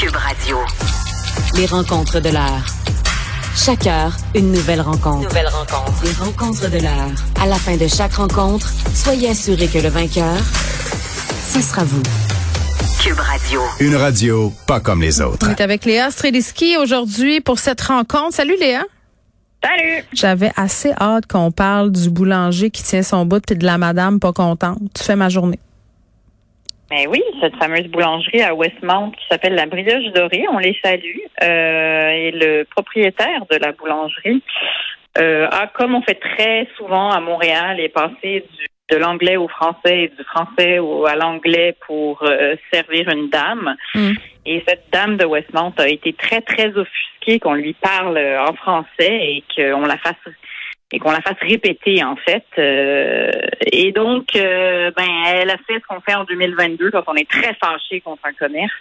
[0.00, 0.56] Cube Radio.
[1.56, 2.64] Les rencontres de l'heure.
[3.54, 5.28] Chaque heure, une nouvelle rencontre.
[5.28, 5.92] Nouvelle rencontre.
[6.02, 7.10] Les rencontres de l'heure.
[7.38, 10.38] À la fin de chaque rencontre, soyez assurés que le vainqueur,
[11.52, 12.02] ce sera vous.
[13.02, 13.60] Cube Radio.
[13.78, 15.46] Une radio pas comme les autres.
[15.46, 18.32] On est avec Léa Streliski aujourd'hui pour cette rencontre.
[18.32, 18.84] Salut Léa.
[19.62, 20.04] Salut!
[20.14, 24.18] J'avais assez hâte qu'on parle du boulanger qui tient son bout puis de la madame
[24.18, 24.78] pas contente.
[24.94, 25.58] Tu fais ma journée.
[26.90, 31.18] Ben oui, cette fameuse boulangerie à Westmount qui s'appelle la Brioche Dorée, on les salue.
[31.42, 34.42] Euh, et le propriétaire de la boulangerie
[35.18, 39.46] euh, a, comme on fait très souvent à Montréal, est passé du, de l'anglais au
[39.46, 43.76] français et du français au, à l'anglais pour euh, servir une dame.
[43.94, 44.12] Mm.
[44.46, 48.54] Et cette dame de Westmount a été très, très offusquée qu'on lui parle euh, en
[48.54, 50.16] français et qu'on la fasse
[50.92, 52.44] et qu'on la fasse répéter en fait.
[52.58, 53.30] Euh,
[53.72, 57.30] et donc, euh, ben, elle a fait ce qu'on fait en 2022 quand on est
[57.30, 58.72] très fâché contre un commerce.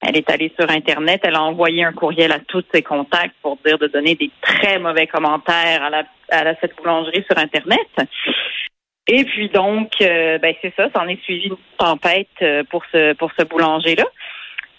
[0.00, 3.58] Elle est allée sur Internet, elle a envoyé un courriel à tous ses contacts pour
[3.64, 7.86] dire de donner des très mauvais commentaires à, la, à cette boulangerie sur Internet.
[9.06, 12.82] Et puis donc, euh, ben c'est ça, ça en est suivi une tempête euh, pour
[12.92, 14.04] ce pour ce boulanger-là.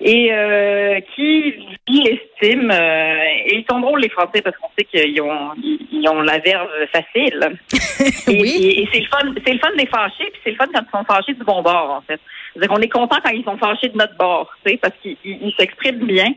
[0.03, 1.53] Et euh, qui
[1.87, 6.07] lui, estime, euh, et ils sont drôles les Français parce qu'on sait qu'ils ont ils
[6.09, 7.51] ont la verve facile.
[8.27, 8.49] Et, Oui.
[8.63, 10.81] et- et c'est le fun, c'est le fun des fâchés, puis c'est le fun quand
[10.81, 12.19] ils sont fâchés du bon bord en fait.
[12.53, 15.17] C'est-à-dire qu'on est content quand ils sont fâchés de notre bord, tu sais, parce qu'ils
[15.23, 16.33] ils- ils s'expriment bien.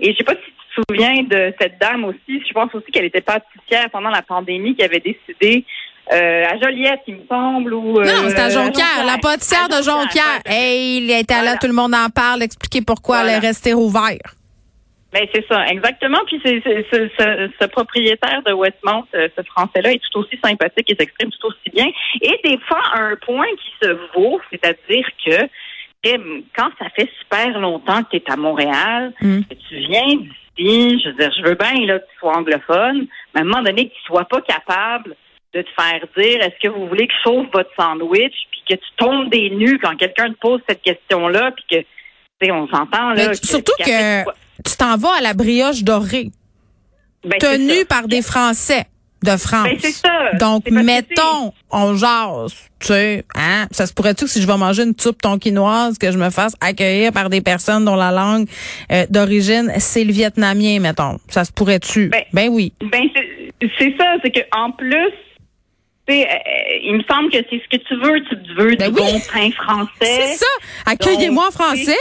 [0.00, 2.42] Et je sais pas si tu te souviens de cette dame aussi.
[2.48, 5.64] Je pense aussi qu'elle était pâtissière pendant la pandémie, qui avait décidé
[6.12, 9.82] euh, à Joliette, il me semble, ou euh, Non, c'était à Jonquière, la pâtissière de
[9.82, 10.40] Jonquière.
[10.44, 11.56] Hey, il était là, Voilà.
[11.58, 13.32] tout le monde en parle, expliquer pourquoi Voilà.
[13.38, 14.20] elle est restée ouverte.
[15.12, 16.18] Ben c'est ça, exactement.
[16.26, 20.36] Puis c'est, c'est- c'est- ce, ce propriétaire de Westmount, euh, ce Français-là, est tout aussi
[20.44, 21.86] sympathique et s'exprime tout aussi bien.
[22.20, 25.48] Et défend un point qui se vaut, c'est-à-dire que
[26.06, 26.18] eh,
[26.54, 29.40] quand ça fait super longtemps que tu es à Montréal, Mm.
[29.48, 30.16] que tu viens
[30.58, 33.46] d'ici, je veux dire, je veux bien là, que tu sois anglophone, mais à un
[33.46, 35.14] moment donné que tu sois pas capable
[35.54, 38.74] de te faire dire est-ce que vous voulez que je chauffe votre sandwich, puis que
[38.74, 41.86] tu tombes des nues quand quelqu'un te pose cette question-là, puis que tu
[42.42, 43.34] sais, on s'entend là.
[43.34, 44.24] Surtout que
[44.64, 46.30] tu- t'en vas à la brioche dorée,
[47.24, 48.84] ben, tenue par des Français
[49.22, 49.64] de France.
[49.68, 50.32] Ben, c'est ça.
[50.38, 54.82] Donc, mettons, on jase, tu sais, hein, ça se pourrait-tu que si je vais manger
[54.82, 58.46] une soupe tonkinoise, que je me fasse accueillir par des personnes dont la langue
[58.92, 61.16] euh, d'origine, c'est le vietnamien, mettons?
[61.28, 62.08] Ça se pourrait-tu?
[62.08, 62.74] Ben, Ben, oui.
[62.82, 65.12] Ben c'est- c'est ça, c'est que en plus,
[66.08, 69.00] sais, euh, il me semble que c'est ce que tu veux, tu veux Ben du
[69.00, 69.12] oui.
[69.12, 69.90] bon pain français.
[70.00, 70.46] C'est ça.
[70.86, 71.96] Accueillez-moi en français.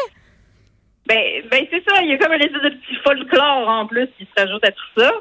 [1.06, 1.20] Ben,
[1.52, 4.26] ben c'est ça, il y a comme une espèce de petit folklore en plus qui
[4.26, 5.12] se rajoute à tout ça.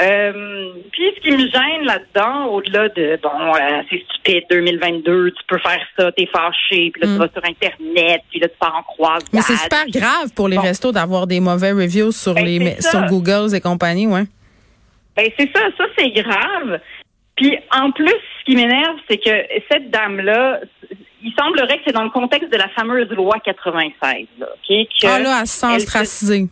[0.00, 5.44] Euh, puis ce qui me gêne là-dedans, au-delà de bon, euh, c'est stupide 2022, tu
[5.48, 7.12] peux faire ça, t'es fâché, puis là Mm.
[7.12, 9.28] tu vas sur internet, puis là tu pars en croisade.
[9.32, 10.62] Mais c'est super grave pour les Bon.
[10.62, 14.24] restos d'avoir des mauvais reviews sur Ben, les sur Google et compagnie, ouais.
[15.16, 16.80] Ben c'est ça, ça c'est grave.
[17.40, 19.30] Puis en plus, ce qui m'énerve, c'est que
[19.70, 20.60] cette dame-là,
[21.22, 24.68] il semblerait que c'est dans le contexte de la fameuse loi 96, là, ok?
[24.68, 26.48] Que Ah là, elle se sent.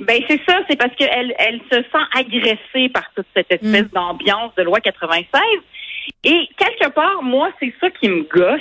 [0.00, 3.94] Ben c'est ça, c'est parce qu'elle elle se sent agressée par toute cette espèce Mm.
[3.94, 5.40] d'ambiance de loi 96.
[6.24, 8.60] Et quelque part, moi, c'est ça qui me gosse.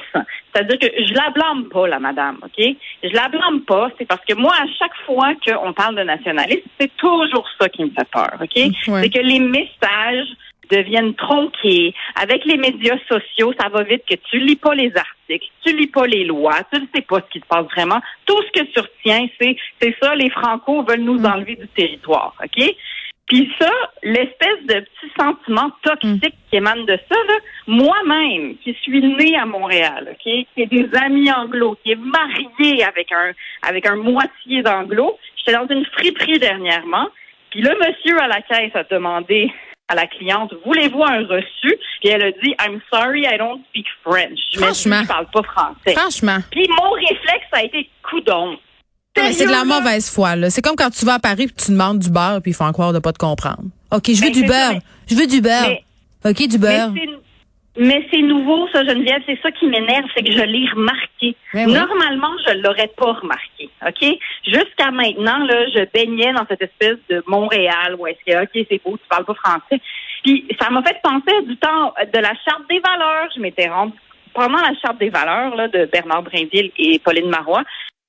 [0.53, 2.63] C'est-à-dire que je la blâme pas, la madame, OK?
[3.03, 6.67] Je la blâme pas, c'est parce que moi, à chaque fois qu'on parle de nationalisme,
[6.79, 8.55] c'est toujours ça qui me fait peur, OK?
[8.55, 8.71] Ouais.
[9.03, 10.27] C'est que les messages
[10.71, 11.93] deviennent tronqués.
[12.15, 15.87] Avec les médias sociaux, ça va vite que tu lis pas les articles, tu lis
[15.87, 18.01] pas les lois, tu ne sais pas ce qui se passe vraiment.
[18.25, 22.33] Tout ce que tu retiens, c'est c'est ça, les Franco veulent nous enlever du territoire,
[22.43, 22.75] OK?
[23.31, 23.71] Puis ça,
[24.03, 27.33] l'espèce de petit sentiment toxique qui émane de ça, là,
[27.65, 32.83] moi-même, qui suis née à Montréal, OK, qui ai des amis anglo, qui est mariée
[32.83, 33.31] avec un
[33.61, 37.07] avec un moitié d'anglo, j'étais dans une friperie dernièrement,
[37.51, 39.49] puis le monsieur à la caisse a demandé
[39.91, 41.77] à la cliente, voulez-vous un reçu?
[41.99, 44.39] Puis elle a dit, I'm sorry, I don't speak French.
[44.55, 45.01] Franchement.
[45.03, 45.93] je parle pas français.
[45.95, 46.37] Franchement.
[46.51, 48.57] Puis mon réflexe a été coudon.
[49.15, 50.49] C'est de la mauvaise foi, là.
[50.49, 52.71] C'est comme quand tu vas à Paris et tu demandes du beurre puis ils font
[52.71, 53.63] croire de pas te comprendre.
[53.91, 54.71] OK, je veux Ben, du ça, beurre.
[54.73, 55.67] mais- Je veux du beurre.
[55.67, 56.93] Mais- OK, du beurre.
[57.77, 59.21] Mais c'est nouveau, ça, Geneviève.
[59.25, 61.35] C'est ça qui m'énerve, c'est que je l'ai remarqué.
[61.53, 61.73] Ben oui.
[61.73, 63.69] Normalement, je l'aurais pas remarqué.
[63.87, 64.19] OK?
[64.45, 68.83] Jusqu'à maintenant, là, je baignais dans cette espèce de Montréal où est-ce que, OK, c'est
[68.83, 69.81] beau, tu parles pas français.
[70.23, 73.29] Puis, ça m'a fait penser du temps de la Charte des valeurs.
[73.35, 73.97] Je m'étais rendue
[74.33, 77.63] pendant la Charte des valeurs, là, de Bernard Brinville et Pauline Marois.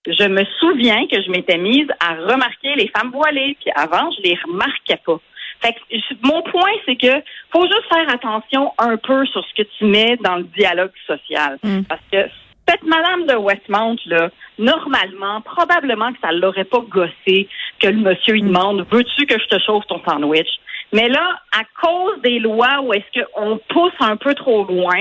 [0.06, 3.56] Je me souviens que je m'étais mise à remarquer les femmes voilées.
[3.60, 5.20] Puis avant, je les remarquais pas.
[5.62, 9.68] Fait que mon point, c'est que faut juste faire attention un peu sur ce que
[9.78, 11.58] tu mets dans le dialogue social.
[11.62, 11.82] Mm.
[11.82, 12.28] Parce que
[12.68, 17.48] cette madame de Westmount, là, normalement, probablement que ça l'aurait pas gossé
[17.80, 20.48] que le monsieur il demande Veux-tu que je te chauffe ton sandwich?
[20.92, 25.00] Mais là, à cause des lois où est-ce qu'on pousse un peu trop loin,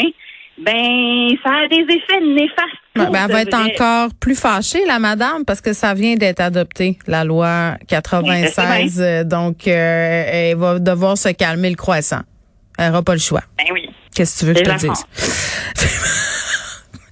[0.64, 2.82] ben ça a des effets néfastes.
[2.96, 3.74] Ben, ben, elle va être vrai.
[3.74, 9.00] encore plus fâchée, la madame, parce que ça vient d'être adopté, la loi 96.
[9.02, 12.22] euh, donc, euh, elle va devoir se calmer le croissant.
[12.78, 13.44] Elle n'aura pas le choix.
[13.58, 13.90] Ben oui.
[14.14, 16.18] Qu'est-ce que tu veux que je te dise?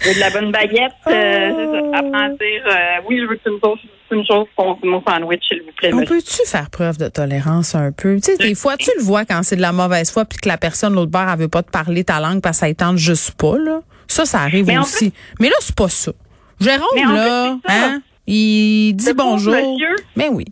[0.06, 1.92] Et de la bonne baguette, euh.
[1.94, 3.80] Apprends à dire euh, oui, je veux que tu me sauces
[4.10, 4.48] tu me chauffe
[4.84, 5.92] mon, sandwich, s'il vous plaît.
[5.94, 8.16] On peut-tu faire preuve de tolérance un peu?
[8.16, 10.50] Tu sais, des fois, tu le vois quand c'est de la mauvaise foi puis que
[10.50, 12.70] la personne de l'autre bord, elle veut pas te parler ta langue parce que ça
[12.70, 13.82] étend juste pas, là.
[14.08, 15.14] Ça, ça arrive Mais aussi.
[15.40, 16.12] Mais là, c'est pas ça.
[16.60, 19.54] Jérôme, là, plus, hein, il dit bonjour.
[19.54, 19.96] monsieur.
[20.16, 20.46] Mais oui.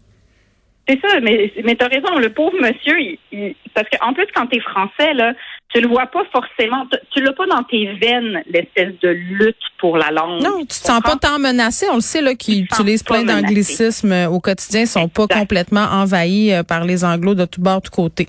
[0.88, 4.48] C'est ça, mais, mais t'as raison, le pauvre monsieur, il, il- parce qu'en plus, quand
[4.48, 5.34] t'es français, là,
[5.74, 9.98] tu le vois pas forcément, tu- l'as pas dans tes veines, l'espèce de lutte pour
[9.98, 10.42] la langue.
[10.42, 11.86] Non, tu te sens pas tant menacé.
[11.92, 15.86] On le sait, là, sens utilisent plein d'anglicismes euh, au quotidien, ils sont pas complètement
[15.92, 18.28] envahis euh, par les anglos de tout bord, de tout côté.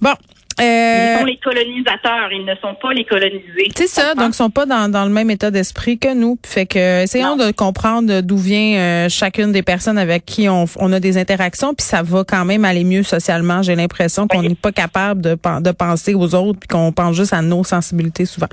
[0.00, 0.12] Bon.
[0.58, 3.70] Ils Euh, sont les colonisateurs, ils ne sont pas les colonisés.
[3.74, 6.38] C'est ça, donc ils sont pas dans, dans le même état d'esprit que nous.
[6.46, 7.46] Fait que euh, essayons Non.
[7.46, 11.74] de comprendre d'où vient euh, chacune des personnes avec qui on, on a des interactions,
[11.74, 13.62] puis ça va quand même aller mieux socialement.
[13.62, 14.48] J'ai l'impression qu'on Oui.
[14.50, 18.24] n'est pas capable de, de penser aux autres, puis qu'on pense juste à nos sensibilités
[18.24, 18.48] souvent.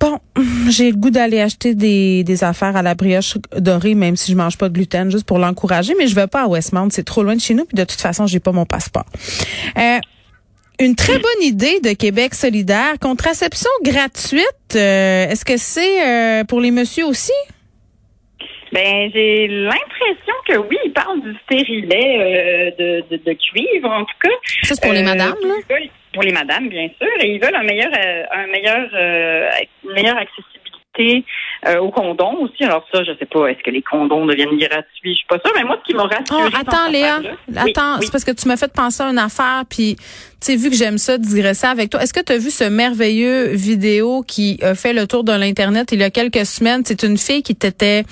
[0.00, 0.18] Bon,
[0.68, 4.36] j'ai le goût d'aller acheter des, des affaires à la brioche dorée, même si je
[4.36, 7.24] mange pas de gluten, juste pour l'encourager, mais je vais pas à Westmount, c'est trop
[7.24, 9.06] loin de chez nous, puis de toute façon, j'ai pas mon passeport.
[9.76, 9.98] Euh,
[10.80, 12.94] une très bonne idée de Québec solidaire.
[13.00, 14.44] Contraception gratuite,
[14.76, 17.32] euh, est-ce que c'est euh, pour les messieurs aussi?
[18.72, 24.04] Ben, j'ai l'impression que oui, ils parlent du stérilet euh, de, de, de cuivre, en
[24.04, 24.28] tout cas.
[24.62, 25.54] Ça, c'est pour les madames, là?
[25.70, 27.08] veulent- Pour les madames, bien sûr.
[27.20, 27.90] Et ils veulent un meilleur,
[28.30, 28.88] un meilleur,
[29.84, 31.24] une meilleure accessibilité
[31.66, 32.64] euh, aux condoms aussi.
[32.64, 35.12] Alors ça, je sais pas, est-ce que les condoms deviennent gratuits?
[35.12, 37.20] Je suis pas sûre, mais moi, ce qui m'a rassuré Oh, dans attends, cette Léa.
[37.56, 38.04] Attends, oui.
[38.04, 39.96] c'est parce que tu m'as fait penser à une affaire, puis
[40.40, 42.00] tu sais, vu que j'aime ça, digresser avec toi.
[42.00, 45.88] Est-ce que tu as vu ce merveilleux vidéo qui a fait le tour de l'Internet
[45.90, 46.82] il y a quelques semaines?
[46.86, 48.04] C'est une fille qui t'était,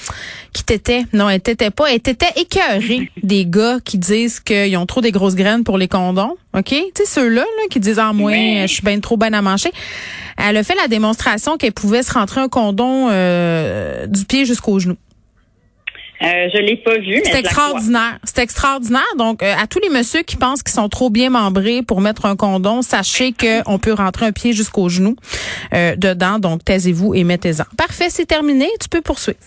[0.52, 4.86] qui t'était, non, elle t'était pas, elle t'était écœurée des gars qui disent qu'ils ont
[4.86, 6.34] trop des grosses graines pour les condoms.
[6.56, 6.64] OK?
[6.70, 8.62] Tu sais, ceux-là, là, qui disent, ah, moi, Oui.
[8.62, 9.70] je suis bien trop bonne à manger.
[10.38, 13.35] Elle a fait la démonstration qu'elle pouvait se rentrer un condom euh,
[14.08, 14.96] du pied jusqu'au genou.
[16.22, 18.18] Euh, je l'ai pas vu, C'est extraordinaire.
[18.24, 19.02] C'est extraordinaire.
[19.18, 22.24] Donc, euh, à tous les messieurs qui pensent qu'ils sont trop bien membrés pour mettre
[22.24, 25.16] un condom, sachez qu'on peut rentrer un pied jusqu'au genou
[25.74, 26.38] euh, dedans.
[26.38, 27.64] Donc, taisez-vous et mettez-en.
[27.76, 28.66] Parfait, c'est terminé.
[28.80, 29.38] Tu peux poursuivre.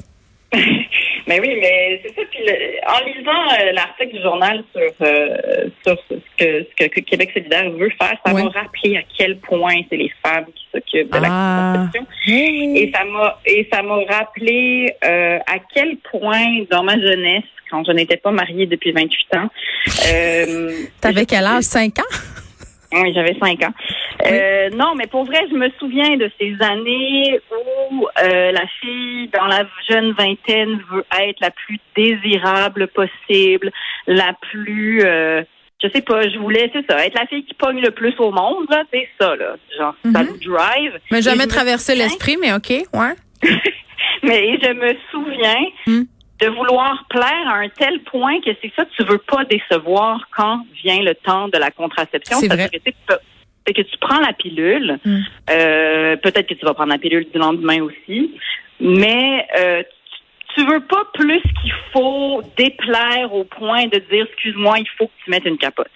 [1.30, 2.22] Mais oui, mais c'est ça.
[2.32, 5.38] Puis le- en lisant euh, l'article du journal sur, euh,
[5.86, 8.44] sur ce, que, ce que Québec solidaire veut faire, ça Ouais.
[8.44, 11.74] m'a rappelé à quel point c'est les femmes qui s'occupent de la Ah.
[11.78, 12.08] contraception.
[12.28, 17.84] Et ça m'a et ça m'a rappelé euh, à quel point dans ma jeunesse, quand
[17.86, 19.50] je n'étais pas mariée depuis 28 ans,
[20.12, 20.72] euh,
[21.02, 21.64] T'avais quel âge?
[21.64, 22.16] Cinq ans?
[22.92, 23.74] oui, j'avais cinq ans.
[24.28, 27.40] Euh, non, mais pour vrai, je me souviens de ces années
[27.90, 33.72] où euh, la fille dans la jeune vingtaine veut être la plus désirable possible,
[34.08, 35.42] la plus, euh,
[35.82, 38.32] je sais pas, je voulais, c'est ça, être la fille qui pogne le plus au
[38.32, 40.28] monde, là, c'est ça, là, genre, ça Mhm.
[40.32, 41.00] nous drive.
[41.12, 43.14] Mais jamais traversé l'esprit, mais OK, ouais.
[44.24, 46.04] mais je me souviens Hmm.
[46.42, 50.66] de vouloir plaire à un tel point que c'est ça, tu veux pas décevoir quand
[50.84, 52.38] vient le temps de la contraception.
[52.38, 52.70] C'est vrai.
[53.74, 55.20] Que, tu sais, c'est que tu prends la pilule, Hmm.
[55.52, 58.36] euh, peut-être que tu vas prendre la pilule du lendemain aussi,
[58.80, 59.84] mais euh,
[60.56, 65.12] tu veux pas plus qu'il faut déplaire au point de dire excuse-moi, il faut que
[65.24, 65.88] tu mettes une capote.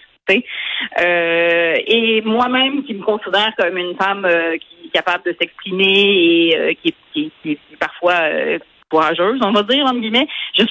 [0.99, 6.49] Euh, et moi-même, qui me considère comme une femme euh, qui est capable de s'exprimer
[6.49, 8.13] et euh, qui, est- qui, qui parfois
[8.93, 10.63] courageuse, on va dire, entre guillemets, je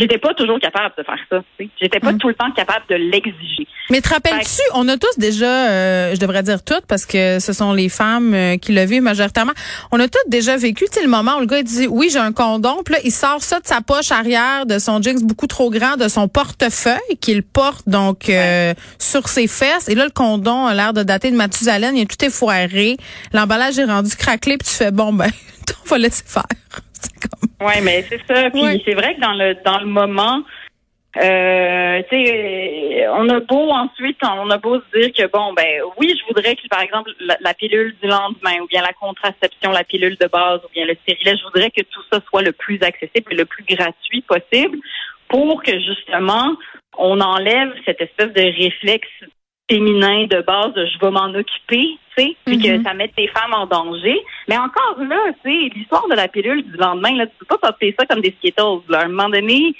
[0.00, 1.40] j'étais pas toujours capable de faire ça.
[1.80, 2.18] J'étais pas Mm.
[2.18, 3.66] tout le temps capable de l'exiger.
[3.90, 7.52] Mais te rappelles-tu, on a tous déjà, euh, je devrais dire toutes, parce que ce
[7.52, 9.52] sont les femmes euh, qui le vivent majoritairement,
[9.92, 12.08] on a toutes déjà vécu, tu sais, le moment où le gars il dit, oui,
[12.12, 15.22] j'ai un condom, puis là, il sort ça de sa poche arrière, de son jeans
[15.22, 20.04] beaucoup trop grand, de son portefeuille, qu'il porte donc euh, sur ses fesses, et là,
[20.04, 22.96] le condom a l'air de dater de Mathusalem, il est tout effoiré,
[23.32, 25.30] l'emballage est rendu craquelé, puis tu fais, bon, ben,
[25.84, 26.44] on va laisser faire.
[27.60, 28.50] Oui, mais c'est ça.
[28.50, 28.80] Puis Ouais.
[28.84, 30.42] c'est vrai que dans le dans le moment,
[31.16, 35.80] euh, tu sais, on a beau ensuite, on a beau se dire que bon, ben
[35.98, 39.72] oui, je voudrais que par exemple la, la pilule du lendemain, ou bien la contraception,
[39.72, 42.52] la pilule de base, ou bien le stérilet, je voudrais que tout ça soit le
[42.52, 44.78] plus accessible et le plus gratuit possible,
[45.28, 46.54] pour que justement
[46.96, 49.08] on enlève cette espèce de réflexe
[49.68, 52.84] féminin de base je vais m'en occuper, tu sais, puis que Mhm.
[52.84, 54.16] ça met des femmes en danger.
[54.48, 57.58] Mais encore là, tu sais, l'histoire de la pilule du lendemain, là, tu peux pas
[57.58, 58.82] porter ça comme des Skittles.
[58.88, 59.00] Là.
[59.00, 59.74] À un moment donné.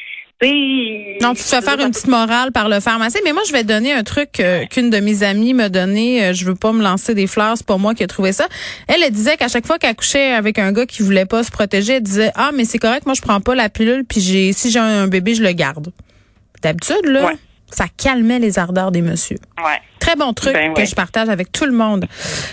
[1.20, 3.20] Non, tu te fais faire une petite morale par le pharmacien.
[3.24, 6.26] Mais moi, je vais donner un truc euh, qu'une de mes amies m'a donné.
[6.26, 8.46] Euh, je veux pas me lancer des fleurs, c'est pas moi qui ai trouvé ça.
[8.86, 11.50] Elle, elle disait qu'à chaque fois qu'elle couchait avec un gars qui voulait pas se
[11.50, 14.52] protéger, elle disait ah mais c'est correct, moi je prends pas la pilule, puis j'ai
[14.52, 15.88] si j'ai un bébé, je le garde.
[16.62, 17.36] D'habitude là, Ouais.
[17.70, 19.38] Ça calmait les ardeurs des messieurs.
[19.58, 19.80] Ouais.
[20.00, 20.86] Très bon truc Ben que ouais.
[20.86, 22.06] je partage avec tout le monde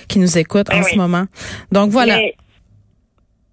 [0.07, 1.25] qui nous écoute Ben en ce moment.
[1.71, 2.17] Donc voilà.
[2.17, 2.35] Mais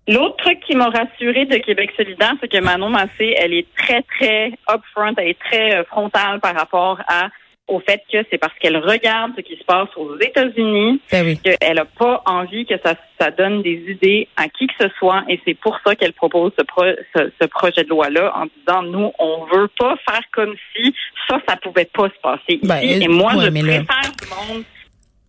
[0.09, 4.03] L'autre truc qui m'a rassurée de Québec solidaire, c'est que Manon Massé, elle est très,
[4.03, 7.29] très upfront, elle est très euh, frontale par rapport à
[7.69, 11.39] au fait que c'est parce qu'elle regarde ce qui se passe aux États-Unis Ben oui.
[11.39, 15.23] qu'elle n'a pas envie que ça, ça donne des idées à qui que ce soit
[15.29, 16.85] et c'est pour ça qu'elle propose ce, pro-
[17.17, 20.95] ce, ce projet de loi-là en disant nous, on veut pas faire comme si
[21.29, 22.61] ça, ça pouvait pas se passer ici.
[22.67, 24.65] Ben, et moi, ouais, je préfère du monde.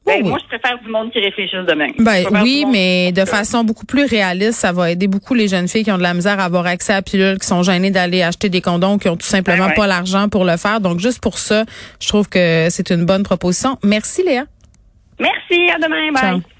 [0.05, 0.29] Ben, Oui.
[0.29, 1.91] Moi, je préfère du monde qui réfléchisse de même.
[1.99, 5.83] Ben oui, mais de façon beaucoup plus réaliste, ça va aider beaucoup les jeunes filles
[5.85, 8.21] qui ont de la misère à avoir accès à la pilule, qui sont gênées d'aller
[8.21, 9.75] acheter des condoms, qui ont tout simplement Ben ouais.
[9.75, 10.81] pas l'argent pour le faire.
[10.81, 11.63] Donc juste pour ça,
[12.01, 13.77] je trouve que c'est une bonne proposition.
[13.83, 14.43] Merci Léa.
[15.19, 16.11] Merci, à demain.
[16.11, 16.21] Bye.
[16.21, 16.52] Ciao.